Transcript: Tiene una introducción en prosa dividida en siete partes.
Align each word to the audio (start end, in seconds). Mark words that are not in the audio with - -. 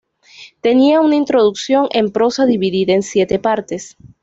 Tiene 0.61 0.97
una 0.99 1.15
introducción 1.15 1.87
en 1.91 2.11
prosa 2.11 2.47
dividida 2.47 2.93
en 2.93 3.03
siete 3.03 3.37
partes. 3.37 3.97